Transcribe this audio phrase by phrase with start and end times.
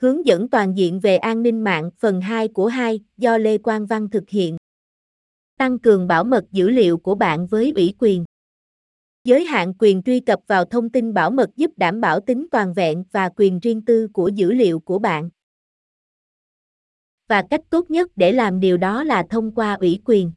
[0.00, 3.86] Hướng dẫn toàn diện về an ninh mạng, phần 2 của 2 do Lê Quang
[3.86, 4.56] Văn thực hiện.
[5.58, 8.24] Tăng cường bảo mật dữ liệu của bạn với ủy quyền.
[9.24, 12.74] Giới hạn quyền truy cập vào thông tin bảo mật giúp đảm bảo tính toàn
[12.74, 15.30] vẹn và quyền riêng tư của dữ liệu của bạn.
[17.28, 20.32] Và cách tốt nhất để làm điều đó là thông qua ủy quyền.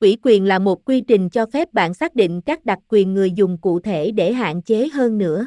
[0.00, 3.32] Ủy quyền là một quy trình cho phép bạn xác định các đặc quyền người
[3.32, 5.46] dùng cụ thể để hạn chế hơn nữa.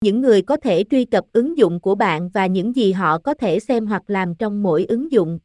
[0.00, 3.34] Những người có thể truy cập ứng dụng của bạn và những gì họ có
[3.34, 5.38] thể xem hoặc làm trong mỗi ứng dụng.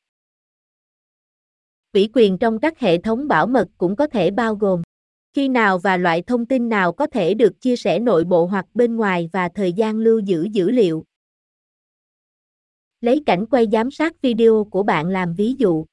[1.94, 4.82] Ủy quyền trong các hệ thống bảo mật cũng có thể bao gồm
[5.34, 8.66] khi nào và loại thông tin nào có thể được chia sẻ nội bộ hoặc
[8.74, 11.04] bên ngoài và thời gian lưu giữ dữ liệu.
[13.02, 15.86] Lấy cảnh quay giám sát video của bạn làm ví dụ.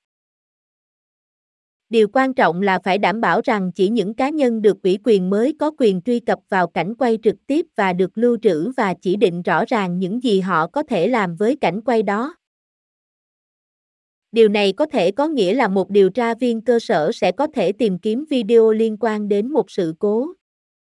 [1.90, 5.30] Điều quan trọng là phải đảm bảo rằng chỉ những cá nhân được ủy quyền
[5.30, 8.94] mới có quyền truy cập vào cảnh quay trực tiếp và được lưu trữ và
[9.02, 12.34] chỉ định rõ ràng những gì họ có thể làm với cảnh quay đó.
[14.32, 17.46] Điều này có thể có nghĩa là một điều tra viên cơ sở sẽ có
[17.54, 20.32] thể tìm kiếm video liên quan đến một sự cố.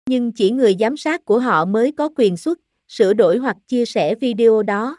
[0.08, 3.84] Nhưng chỉ người giám sát của họ mới có quyền xuất, sửa đổi hoặc chia
[3.84, 4.98] sẻ video đó.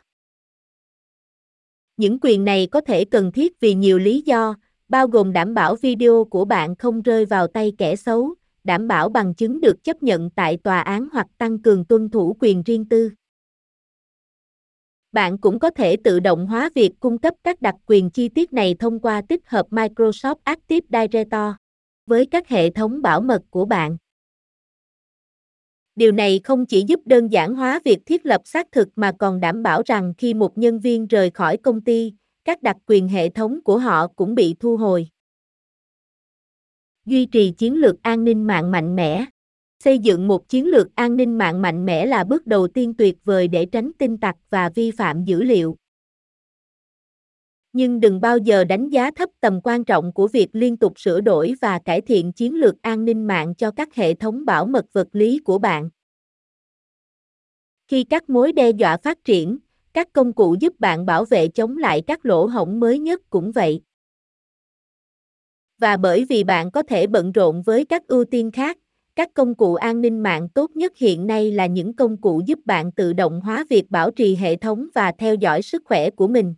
[1.97, 4.55] Những quyền này có thể cần thiết vì nhiều lý do,
[4.89, 9.09] bao gồm đảm bảo video của bạn không rơi vào tay kẻ xấu, đảm bảo
[9.09, 12.85] bằng chứng được chấp nhận tại tòa án hoặc tăng cường tuân thủ quyền riêng
[12.85, 13.11] tư.
[15.11, 18.53] Bạn cũng có thể tự động hóa việc cung cấp các đặc quyền chi tiết
[18.53, 21.55] này thông qua tích hợp Microsoft Active Directory
[22.05, 23.97] với các hệ thống bảo mật của bạn.
[25.95, 29.39] Điều này không chỉ giúp đơn giản hóa việc thiết lập xác thực mà còn
[29.39, 32.13] đảm bảo rằng khi một nhân viên rời khỏi công ty,
[32.47, 35.07] các đặc quyền hệ thống của họ cũng bị thu hồi.
[37.05, 39.25] Duy trì chiến lược an ninh mạng mạnh mẽ.
[39.83, 43.15] Xây dựng một chiến lược an ninh mạng mạnh mẽ là bước đầu tiên tuyệt
[43.23, 45.77] vời để tránh tin tặc và vi phạm dữ liệu.
[47.73, 51.21] Nhưng đừng bao giờ đánh giá thấp tầm quan trọng của việc liên tục sửa
[51.21, 54.85] đổi và cải thiện chiến lược an ninh mạng cho các hệ thống bảo mật
[54.93, 55.89] vật lý của bạn.
[57.87, 59.57] Khi các mối đe dọa phát triển,
[59.97, 63.51] các công cụ giúp bạn bảo vệ chống lại các lỗ hổng mới nhất cũng
[63.51, 63.81] vậy.
[65.79, 68.77] Và bởi vì bạn có thể bận rộn với các ưu tiên khác,
[69.15, 72.59] các công cụ an ninh mạng tốt nhất hiện nay là những công cụ giúp
[72.65, 76.27] bạn tự động hóa việc bảo trì hệ thống và theo dõi sức khỏe của
[76.27, 76.55] mình.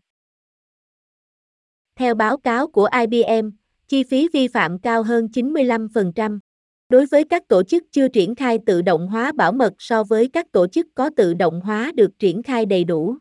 [1.95, 3.49] Theo báo cáo của IBM,
[3.87, 6.39] chi phí vi phạm cao hơn 95%.
[6.89, 10.27] Đối với các tổ chức chưa triển khai tự động hóa bảo mật so với
[10.27, 13.17] các tổ chức có tự động hóa được triển khai đầy đủ.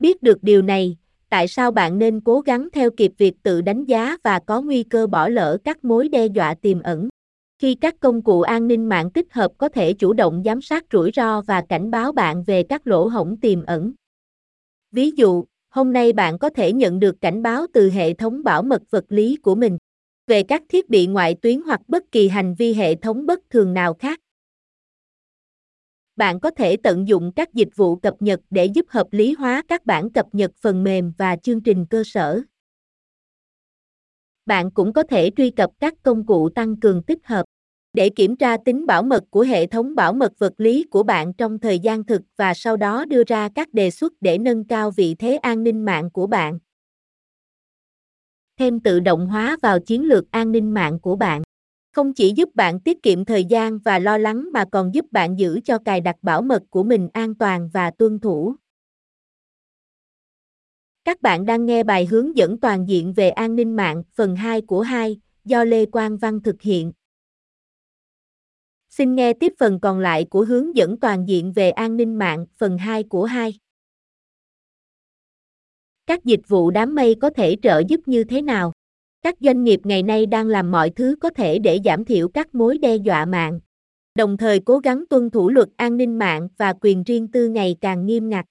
[0.00, 0.96] Biết được điều này,
[1.30, 4.82] tại sao bạn nên cố gắng theo kịp việc tự đánh giá và có nguy
[4.82, 7.08] cơ bỏ lỡ các mối đe dọa tiềm ẩn?
[7.58, 10.84] Khi các công cụ an ninh mạng tích hợp có thể chủ động giám sát
[10.92, 13.92] rủi ro và cảnh báo bạn về các lỗ hổng tiềm ẩn.
[14.92, 18.62] Ví dụ, hôm nay bạn có thể nhận được cảnh báo từ hệ thống bảo
[18.62, 19.78] mật vật lý của mình
[20.26, 23.74] về các thiết bị ngoại tuyến hoặc bất kỳ hành vi hệ thống bất thường
[23.74, 24.20] nào khác.
[26.20, 29.62] Bạn có thể tận dụng các dịch vụ cập nhật để giúp hợp lý hóa
[29.68, 32.40] các bản cập nhật phần mềm và chương trình cơ sở.
[34.46, 37.44] Bạn cũng có thể truy cập các công cụ tăng cường tích hợp
[37.92, 41.32] để kiểm tra tính bảo mật của hệ thống bảo mật vật lý của bạn
[41.32, 44.90] trong thời gian thực và sau đó đưa ra các đề xuất để nâng cao
[44.90, 46.58] vị thế an ninh mạng của bạn.
[48.58, 51.42] Thêm tự động hóa vào chiến lược an ninh mạng của bạn
[51.92, 55.38] không chỉ giúp bạn tiết kiệm thời gian và lo lắng mà còn giúp bạn
[55.38, 58.54] giữ cho cài đặt bảo mật của mình an toàn và tuân thủ.
[61.04, 64.60] Các bạn đang nghe bài hướng dẫn toàn diện về an ninh mạng, phần 2
[64.60, 66.92] của 2 do Lê Quang Văn thực hiện.
[68.90, 72.46] Xin nghe tiếp phần còn lại của hướng dẫn toàn diện về an ninh mạng,
[72.58, 73.58] phần 2 của 2.
[76.06, 78.72] Các dịch vụ đám mây có thể trợ giúp như thế nào?
[79.22, 82.54] Các doanh nghiệp ngày nay đang làm mọi thứ có thể để giảm thiểu các
[82.54, 83.60] mối đe dọa mạng,
[84.14, 87.76] đồng thời cố gắng tuân thủ luật an ninh mạng và quyền riêng tư ngày
[87.80, 88.46] càng nghiêm ngặt.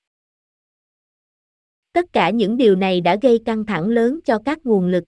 [1.93, 5.03] Tất cả những điều này đã gây căng thẳng lớn cho các nguồn lực.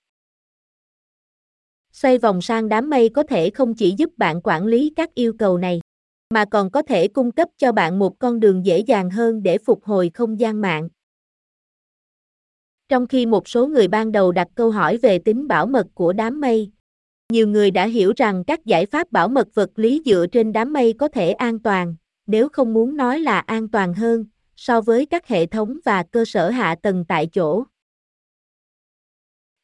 [1.92, 5.34] Xoay vòng sang đám mây có thể không chỉ giúp bạn quản lý các yêu
[5.40, 5.82] cầu này,
[6.34, 9.58] mà còn có thể cung cấp cho bạn một con đường dễ dàng hơn để
[9.58, 10.90] phục hồi không gian mạng.
[12.92, 16.14] Trong khi một số người ban đầu đặt câu hỏi về tính bảo mật của
[16.14, 16.72] đám mây,
[17.34, 20.74] nhiều người đã hiểu rằng các giải pháp bảo mật vật lý dựa trên đám
[20.74, 21.96] mây có thể an toàn,
[22.28, 26.26] nếu không muốn nói là an toàn hơn, so với các hệ thống và cơ
[26.26, 27.64] sở hạ tầng tại chỗ.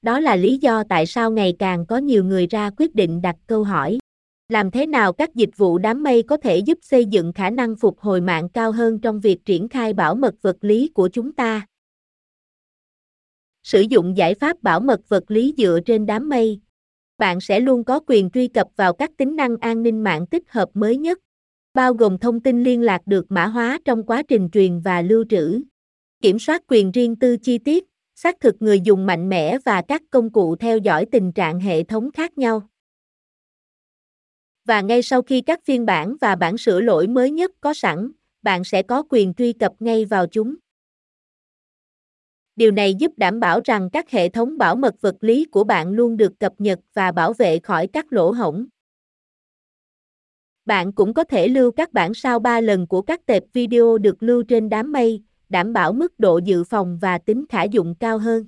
[0.02, 3.36] Đó là lý do tại sao ngày càng có nhiều người ra quyết định đặt
[3.48, 4.00] câu hỏi.
[4.50, 7.76] Làm thế nào các dịch vụ đám mây có thể giúp xây dựng khả năng
[7.76, 11.34] phục hồi mạng cao hơn trong việc triển khai bảo mật vật lý của chúng
[11.34, 11.66] ta?
[13.68, 16.60] Sử dụng giải pháp bảo mật vật lý dựa trên đám mây.
[17.18, 20.44] Bạn sẽ luôn có quyền truy cập vào các tính năng an ninh mạng tích
[20.50, 21.20] hợp mới nhất,
[21.74, 25.26] bao gồm thông tin liên lạc được mã hóa trong quá trình truyền và lưu
[25.30, 25.62] trữ,
[26.22, 27.86] kiểm soát quyền riêng tư chi tiết,
[28.16, 31.84] xác thực người dùng mạnh mẽ và các công cụ theo dõi tình trạng hệ
[31.84, 32.70] thống khác nhau
[34.66, 38.12] và ngay sau khi các phiên bản và bản sửa lỗi mới nhất có sẵn,
[38.42, 40.56] bạn sẽ có quyền truy cập ngay vào chúng.
[42.58, 45.92] Điều này giúp đảm bảo rằng các hệ thống bảo mật vật lý của bạn
[45.92, 48.66] luôn được cập nhật và bảo vệ khỏi các lỗ hổng.
[50.66, 54.24] Bạn cũng có thể lưu các bản sao 3 lần của các tệp video được
[54.24, 58.18] lưu trên đám mây, đảm bảo mức độ dự phòng và tính khả dụng cao
[58.18, 58.46] hơn.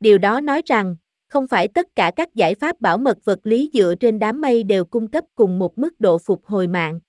[0.00, 0.96] Điều đó nói rằng,
[1.28, 4.62] không phải tất cả các giải pháp bảo mật vật lý dựa trên đám mây
[4.62, 7.00] đều cung cấp cùng một mức độ phục hồi mạng.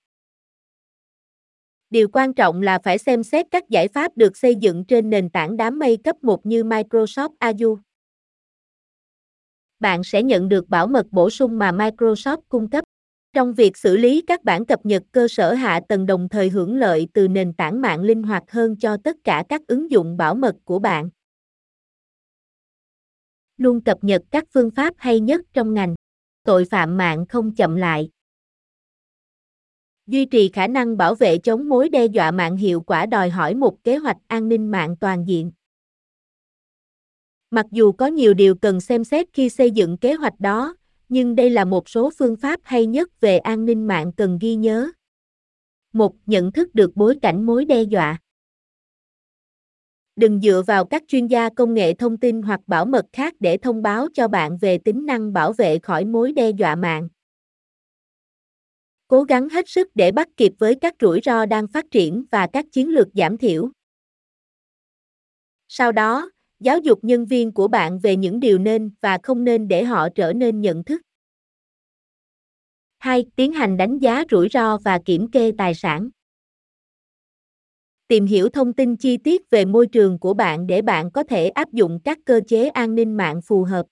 [1.92, 5.30] Điều quan trọng là phải xem xét các giải pháp được xây dựng trên nền
[5.30, 7.76] tảng đám mây cấp 1 như Microsoft Azure.
[9.80, 12.84] Bạn sẽ nhận được bảo mật bổ sung mà Microsoft cung cấp
[13.32, 16.76] trong việc xử lý các bản cập nhật cơ sở hạ tầng đồng thời hưởng
[16.76, 20.34] lợi từ nền tảng mạng linh hoạt hơn cho tất cả các ứng dụng bảo
[20.34, 21.10] mật của bạn
[23.56, 25.94] luôn cập nhật các phương pháp hay nhất trong ngành.
[26.44, 28.10] Tội phạm mạng không chậm lại.
[30.12, 33.54] Duy trì khả năng bảo vệ chống mối đe dọa mạng hiệu quả đòi hỏi
[33.54, 35.52] một kế hoạch an ninh mạng toàn diện.
[37.50, 40.76] Mặc dù có nhiều điều cần xem xét khi xây dựng kế hoạch đó,
[41.08, 44.54] nhưng đây là một số phương pháp hay nhất về an ninh mạng cần ghi
[44.54, 44.90] nhớ.
[45.92, 48.18] Một, nhận thức được bối cảnh mối đe dọa.
[50.16, 53.56] Đừng dựa vào các chuyên gia công nghệ thông tin hoặc bảo mật khác để
[53.56, 57.08] thông báo cho bạn về tính năng bảo vệ khỏi mối đe dọa mạng.
[59.08, 62.46] Cố gắng hết sức để bắt kịp với các rủi ro đang phát triển và
[62.52, 63.70] các chiến lược giảm thiểu.
[65.68, 69.68] Sau đó, giáo dục nhân viên của bạn về những điều nên và không nên
[69.68, 71.02] để họ trở nên nhận thức.
[72.98, 73.26] 2.
[73.36, 76.10] Tiến hành đánh giá rủi ro và kiểm kê tài sản
[78.12, 81.48] tìm hiểu thông tin chi tiết về môi trường của bạn để bạn có thể
[81.48, 83.86] áp dụng các cơ chế an ninh mạng phù hợp.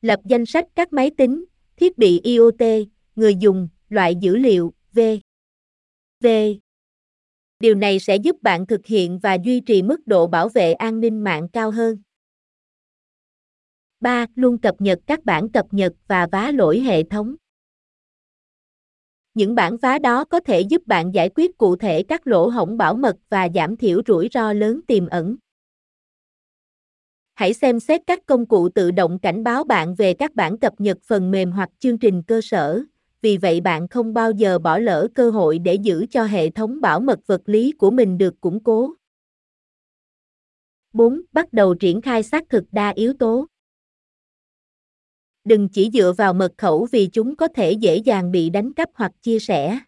[0.00, 1.44] Lập danh sách các máy tính,
[1.76, 2.62] thiết bị IoT,
[3.18, 5.00] người dùng, loại dữ liệu, v.
[6.20, 6.26] v.
[7.60, 11.00] Điều này sẽ giúp bạn thực hiện và duy trì mức độ bảo vệ an
[11.00, 12.02] ninh mạng cao hơn.
[14.00, 14.26] 3.
[14.34, 17.34] Luôn cập nhật các bản cập nhật và vá lỗi hệ thống.
[19.34, 22.76] Những bản vá đó có thể giúp bạn giải quyết cụ thể các lỗ hổng
[22.76, 25.36] bảo mật và giảm thiểu rủi ro lớn tiềm ẩn.
[27.34, 30.80] Hãy xem xét các công cụ tự động cảnh báo bạn về các bản cập
[30.80, 32.84] nhật phần mềm hoặc chương trình cơ sở,
[33.22, 36.80] vì vậy bạn không bao giờ bỏ lỡ cơ hội để giữ cho hệ thống
[36.80, 38.94] bảo mật vật lý của mình được củng cố.
[40.92, 41.22] 4.
[41.32, 43.46] Bắt đầu triển khai xác thực đa yếu tố
[45.48, 48.90] đừng chỉ dựa vào mật khẩu vì chúng có thể dễ dàng bị đánh cắp
[48.94, 49.78] hoặc chia sẻ.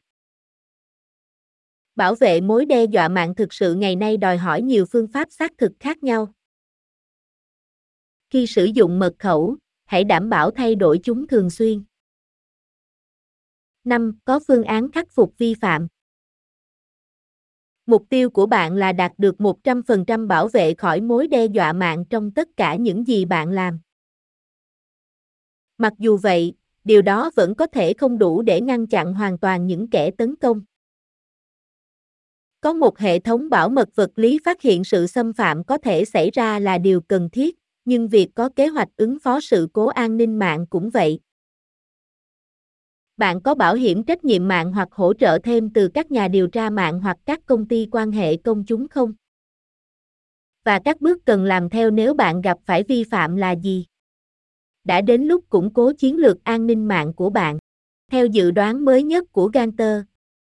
[1.96, 5.28] Bảo vệ mối đe dọa mạng thực sự ngày nay đòi hỏi nhiều phương pháp
[5.30, 6.32] xác thực khác nhau.
[8.30, 11.82] Khi sử dụng mật khẩu, hãy đảm bảo thay đổi chúng thường xuyên.
[13.84, 14.18] 5.
[14.24, 15.88] Có phương án khắc phục vi phạm.
[17.86, 22.04] Mục tiêu của bạn là đạt được 100% bảo vệ khỏi mối đe dọa mạng
[22.10, 23.80] trong tất cả những gì bạn làm.
[25.78, 29.66] Mặc dù vậy, điều đó vẫn có thể không đủ để ngăn chặn hoàn toàn
[29.66, 30.62] những kẻ tấn công.
[32.60, 36.04] Có một hệ thống bảo mật vật lý phát hiện sự xâm phạm có thể
[36.04, 39.86] xảy ra là điều cần thiết, nhưng việc có kế hoạch ứng phó sự cố
[39.86, 41.20] an ninh mạng cũng vậy.
[43.20, 46.46] Bạn có bảo hiểm trách nhiệm mạng hoặc hỗ trợ thêm từ các nhà điều
[46.46, 49.14] tra mạng hoặc các công ty quan hệ công chúng không?
[50.64, 53.86] Và các bước cần làm theo nếu bạn gặp phải vi phạm là gì?
[54.84, 57.58] đã đến lúc củng cố chiến lược an ninh mạng của bạn.
[58.10, 60.02] Theo dự đoán mới nhất của Ganter,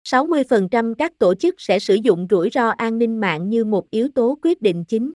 [0.08, 4.08] 60% các tổ chức sẽ sử dụng rủi ro an ninh mạng như một yếu
[4.14, 5.12] tố quyết định chính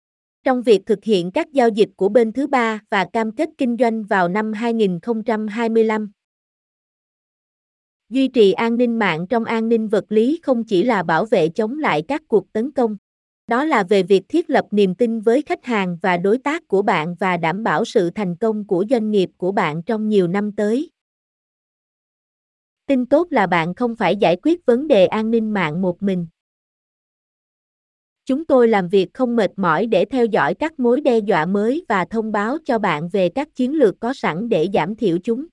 [0.44, 3.76] trong việc thực hiện các giao dịch của bên thứ ba và cam kết kinh
[3.80, 6.10] doanh vào năm 2025.
[8.10, 11.48] Duy trì an ninh mạng trong an ninh vật lý không chỉ là bảo vệ
[11.48, 12.96] chống lại các cuộc tấn công,
[13.46, 16.82] đó là về việc thiết lập niềm tin với khách hàng và đối tác của
[16.82, 20.52] bạn và đảm bảo sự thành công của doanh nghiệp của bạn trong nhiều năm
[20.52, 20.90] tới.
[22.86, 26.26] Tin tốt là bạn không phải giải quyết vấn đề an ninh mạng một mình.
[28.24, 31.84] Chúng tôi làm việc không mệt mỏi để theo dõi các mối đe dọa mới
[31.88, 35.46] và thông báo cho bạn về các chiến lược có sẵn để giảm thiểu chúng.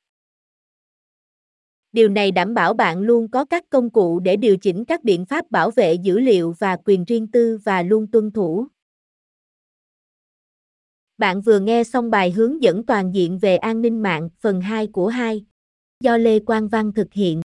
[1.98, 5.26] Điều này đảm bảo bạn luôn có các công cụ để điều chỉnh các biện
[5.26, 8.68] pháp bảo vệ dữ liệu và quyền riêng tư và luôn tuân thủ.
[11.18, 14.88] Bạn vừa nghe xong bài hướng dẫn toàn diện về an ninh mạng, phần 2
[14.88, 15.46] của 2
[16.00, 17.42] do Lê Quang Văn thực hiện.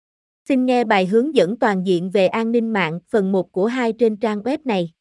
[0.47, 3.93] Xin nghe bài hướng dẫn toàn diện về an ninh mạng, phần 1 của 2
[3.93, 4.91] trên trang web này.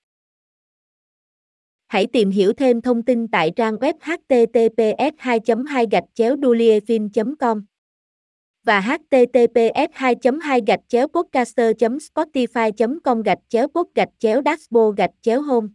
[1.88, 5.86] Hãy tìm hiểu thêm thông tin tại trang web https 2 2
[6.36, 7.69] duliefin com
[8.64, 14.98] và https 2 2 gạch chéo podcaster spotify com gạch chéo pod gạch chéo dashboard
[14.98, 15.68] gạch chéo home.